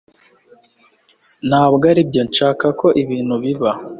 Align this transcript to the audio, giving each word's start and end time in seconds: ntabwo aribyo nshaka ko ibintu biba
ntabwo 1.47 1.83
aribyo 1.91 2.21
nshaka 2.29 2.65
ko 2.79 2.87
ibintu 3.01 3.35
biba 3.43 3.71